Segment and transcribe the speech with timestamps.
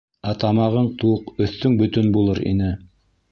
[0.29, 2.73] Ә тамағың туҡ, өҫтөң бөтөн булыр ине.